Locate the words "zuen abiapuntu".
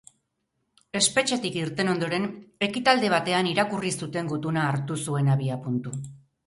5.07-5.99